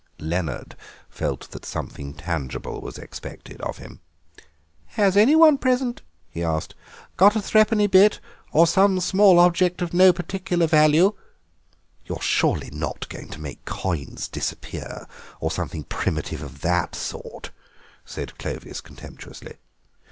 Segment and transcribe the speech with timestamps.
[0.17, 0.75] Leonard
[1.11, 3.99] felt that something tangible was expected of him.
[4.97, 6.73] "Has anyone present," he asked,
[7.17, 8.19] "got a three penny bit
[8.51, 11.11] or some small object of no particular value—?"
[12.07, 15.05] "You're surely not going to make coins disappear,
[15.39, 17.51] or something primitive of that sort?"
[18.03, 19.57] said Clovis contemptuously.